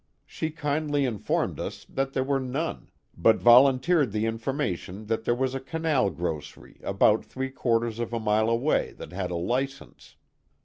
[0.25, 5.53] She kindly informed us that there were none, but volunteered the information that there was
[5.53, 10.15] a canal grocery about three quar ters of a mile away that had a license